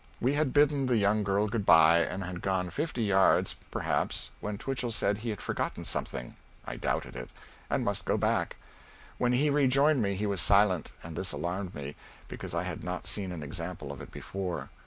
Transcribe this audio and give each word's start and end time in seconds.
We 0.19 0.33
had 0.33 0.51
bidden 0.51 0.87
the 0.87 0.97
young 0.97 1.21
girl 1.23 1.45
good 1.45 1.63
by 1.63 1.99
and 1.99 2.23
had 2.23 2.41
gone 2.41 2.71
fifty 2.71 3.03
yards, 3.03 3.53
perhaps, 3.69 4.31
when 4.39 4.57
Twichell 4.57 4.91
said 4.91 5.19
he 5.19 5.29
had 5.29 5.39
forgotten 5.39 5.85
something 5.85 6.35
(I 6.65 6.75
doubted 6.77 7.15
it) 7.15 7.29
and 7.69 7.85
must 7.85 8.03
go 8.03 8.17
back. 8.17 8.55
When 9.19 9.33
he 9.33 9.51
rejoined 9.51 10.01
me 10.01 10.15
he 10.15 10.25
was 10.25 10.41
silent, 10.41 10.91
and 11.03 11.15
this 11.15 11.31
alarmed 11.33 11.75
me, 11.75 11.95
because 12.29 12.55
I 12.55 12.63
had 12.63 12.83
not 12.83 13.05
seen 13.05 13.31
an 13.31 13.43
example 13.43 13.91
of 13.91 14.01
it 14.01 14.09
before. 14.09 14.71